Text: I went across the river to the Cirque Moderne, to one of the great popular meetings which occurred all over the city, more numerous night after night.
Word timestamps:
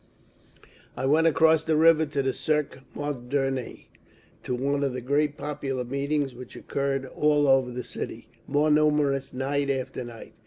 I 0.97 1.05
went 1.05 1.27
across 1.27 1.63
the 1.63 1.75
river 1.75 2.07
to 2.07 2.23
the 2.23 2.33
Cirque 2.33 2.79
Moderne, 2.95 3.81
to 4.41 4.55
one 4.55 4.83
of 4.83 4.93
the 4.93 4.99
great 5.01 5.37
popular 5.37 5.83
meetings 5.83 6.33
which 6.33 6.55
occurred 6.55 7.05
all 7.05 7.47
over 7.47 7.69
the 7.69 7.83
city, 7.83 8.27
more 8.47 8.71
numerous 8.71 9.31
night 9.31 9.69
after 9.69 10.03
night. 10.03 10.33